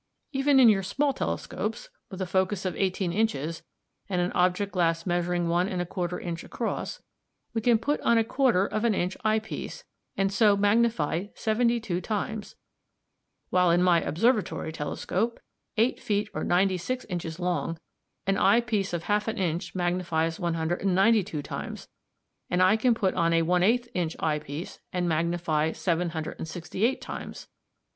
Even 0.31 0.59
in 0.59 0.67
your 0.67 0.81
small 0.81 1.13
telescopes, 1.13 1.89
with 2.09 2.19
a 2.21 2.25
focus 2.25 2.65
of 2.65 2.75
eighteen 2.75 3.13
inches, 3.13 3.61
and 4.09 4.19
an 4.19 4.31
object 4.31 4.71
glass 4.71 5.05
measuring 5.05 5.47
one 5.47 5.67
and 5.69 5.79
a 5.79 5.85
quarter 5.85 6.19
inch 6.19 6.43
across, 6.43 7.03
we 7.53 7.61
can 7.61 7.77
put 7.77 8.01
on 8.01 8.17
a 8.17 8.23
quarter 8.23 8.65
of 8.65 8.83
an 8.83 8.95
inch 8.95 9.15
eye 9.23 9.37
piece, 9.37 9.83
and 10.17 10.33
so 10.33 10.57
magnify 10.57 11.27
seventy 11.35 11.79
two 11.79 12.01
times; 12.01 12.55
while 13.51 13.69
in 13.69 13.83
my 13.83 14.01
observatory 14.01 14.71
telescope, 14.71 15.39
eight 15.77 15.99
feet 15.99 16.27
or 16.33 16.43
ninety 16.43 16.77
six 16.79 17.05
inches 17.05 17.39
long, 17.39 17.77
an 18.25 18.37
eye 18.37 18.59
piece 18.59 18.93
of 18.93 19.03
half 19.03 19.27
an 19.27 19.37
inch 19.37 19.75
magnifies 19.75 20.39
192 20.39 21.43
times, 21.43 21.87
and 22.49 22.63
I 22.63 22.75
can 22.75 22.95
put 22.95 23.13
on 23.13 23.33
a 23.33 23.43
1/8 23.43 23.87
inch 23.93 24.15
eye 24.19 24.39
piece 24.39 24.79
and 24.91 25.07
magnify 25.07 25.73
768 25.73 26.99
times! 27.01 27.47